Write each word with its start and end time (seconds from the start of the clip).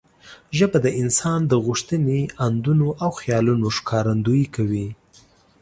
ژبه 0.57 0.77
د 0.85 0.87
انسان 1.01 1.39
د 1.47 1.53
غوښتنې، 1.65 2.21
اندونه 2.47 2.85
او 3.03 3.09
خیالونو 3.19 3.67
ښکارندويي 3.77 4.47
کوي. 4.55 4.87